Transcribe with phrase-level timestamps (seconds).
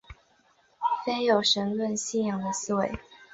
[1.05, 2.91] 非有神论信仰的思维。